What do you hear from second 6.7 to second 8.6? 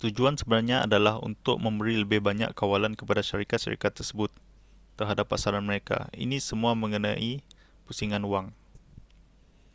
mengenai pusingan wang